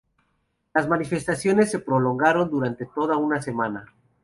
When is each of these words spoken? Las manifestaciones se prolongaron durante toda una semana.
Las 0.73 0.87
manifestaciones 0.89 1.69
se 1.69 1.77
prolongaron 1.77 2.49
durante 2.49 2.87
toda 2.87 3.17
una 3.17 3.39
semana. 3.39 3.85